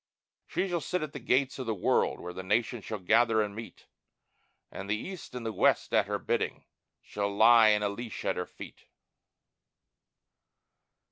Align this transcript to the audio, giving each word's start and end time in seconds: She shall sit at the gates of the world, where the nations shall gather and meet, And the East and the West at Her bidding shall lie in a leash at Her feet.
She 0.47 0.67
shall 0.67 0.81
sit 0.81 1.03
at 1.03 1.13
the 1.13 1.19
gates 1.19 1.59
of 1.59 1.67
the 1.67 1.75
world, 1.75 2.19
where 2.19 2.33
the 2.33 2.41
nations 2.41 2.85
shall 2.85 2.97
gather 2.97 3.39
and 3.39 3.55
meet, 3.55 3.85
And 4.71 4.89
the 4.89 4.97
East 4.97 5.35
and 5.35 5.45
the 5.45 5.53
West 5.53 5.93
at 5.93 6.07
Her 6.07 6.17
bidding 6.17 6.65
shall 7.03 7.29
lie 7.29 7.67
in 7.67 7.83
a 7.83 7.89
leash 7.89 8.25
at 8.25 8.35
Her 8.35 8.47
feet. 8.47 8.87